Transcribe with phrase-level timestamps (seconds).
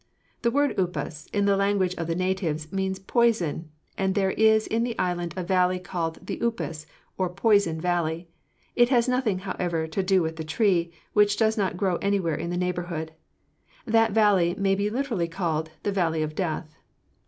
[0.41, 3.69] The word 'upas,' in the language of the natives, means poison,
[3.99, 6.87] and there is in the island a valley called the upas,
[7.19, 8.27] or poison, valley.
[8.75, 12.49] It has nothing, however, to do with the tree, which does not grow anywhere in
[12.49, 13.11] the neighborhood.
[13.85, 16.75] That valley may literally be called 'The Valley of Death.'